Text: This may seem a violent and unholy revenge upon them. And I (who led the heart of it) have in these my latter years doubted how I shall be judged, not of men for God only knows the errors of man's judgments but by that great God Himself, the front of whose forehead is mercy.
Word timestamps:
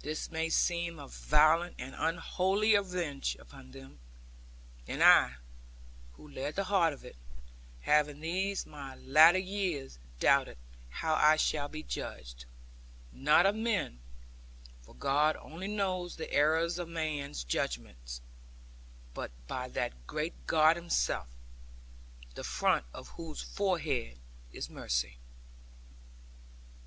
This 0.00 0.30
may 0.30 0.48
seem 0.48 0.98
a 0.98 1.08
violent 1.08 1.74
and 1.78 1.94
unholy 1.94 2.74
revenge 2.74 3.36
upon 3.38 3.72
them. 3.72 3.98
And 4.86 5.02
I 5.02 5.34
(who 6.14 6.26
led 6.26 6.54
the 6.56 6.64
heart 6.64 6.94
of 6.94 7.04
it) 7.04 7.16
have 7.82 8.08
in 8.08 8.20
these 8.20 8.64
my 8.64 8.94
latter 8.94 9.36
years 9.36 9.98
doubted 10.20 10.56
how 10.88 11.12
I 11.16 11.36
shall 11.36 11.68
be 11.68 11.82
judged, 11.82 12.46
not 13.12 13.44
of 13.44 13.54
men 13.56 14.00
for 14.80 14.94
God 14.94 15.36
only 15.36 15.68
knows 15.68 16.16
the 16.16 16.32
errors 16.32 16.78
of 16.78 16.88
man's 16.88 17.44
judgments 17.44 18.22
but 19.12 19.32
by 19.46 19.68
that 19.68 20.06
great 20.06 20.46
God 20.46 20.76
Himself, 20.76 21.28
the 22.34 22.42
front 22.42 22.86
of 22.94 23.08
whose 23.08 23.42
forehead 23.42 24.18
is 24.50 24.70
mercy. 24.70 25.18